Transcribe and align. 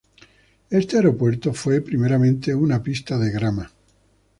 Este 0.71 0.95
aeropuerto 0.95 1.53
fue 1.53 1.79
primeramente 1.79 2.55
una 2.55 2.81
pista 2.81 3.19
de 3.19 3.29
grama. 3.29 3.71